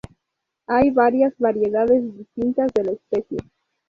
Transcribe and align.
Hay 0.65 0.89
varias 0.89 1.31
variedades 1.37 2.01
distintas 2.17 2.71
de 2.73 2.83
la 2.85 2.91
especie. 2.93 3.37